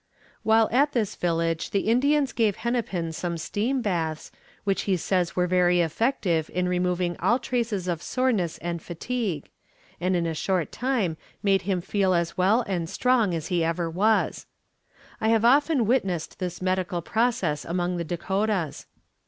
While 0.41 0.67
at 0.71 0.93
this 0.93 1.15
village 1.15 1.69
the 1.69 1.81
Indians 1.87 2.33
gave 2.33 2.55
Hennepin 2.55 3.11
some 3.11 3.37
steam 3.37 3.83
baths, 3.83 4.31
which 4.63 4.81
he 4.89 4.97
says 4.97 5.35
were 5.35 5.45
very 5.45 5.79
effective 5.81 6.49
in 6.55 6.67
removing 6.67 7.15
all 7.19 7.37
traces 7.37 7.87
of 7.87 8.01
soreness 8.01 8.57
and 8.57 8.81
fatigue, 8.81 9.51
and 9.99 10.15
in 10.15 10.25
a 10.25 10.33
short 10.33 10.71
time 10.71 11.17
made 11.43 11.61
him 11.69 11.81
feel 11.81 12.15
as 12.15 12.35
well 12.35 12.63
and 12.65 12.89
strong 12.89 13.35
as 13.35 13.49
he 13.49 13.63
ever 13.63 13.91
was. 13.91 14.47
I 15.19 15.27
have 15.29 15.45
often 15.45 15.85
witnessed 15.85 16.39
this 16.39 16.63
medical 16.63 17.03
process 17.03 17.63
among 17.63 17.97
the 17.97 18.03
Dakotas. 18.03 18.87